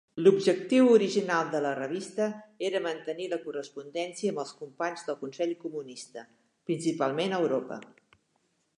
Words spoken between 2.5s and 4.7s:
era mantenir la correspondència amb els